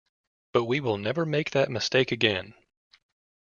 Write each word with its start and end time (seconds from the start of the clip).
But 0.51 0.63
we 0.63 0.79
will 0.79 0.97
never 0.97 1.27
make 1.27 1.51
that 1.51 1.69
mistake 1.69 2.11
again. 2.11 2.55